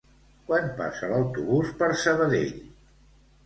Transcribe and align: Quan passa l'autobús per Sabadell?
Quan 0.47 0.65
passa 0.79 1.11
l'autobús 1.11 1.71
per 1.85 1.93
Sabadell? 2.07 2.53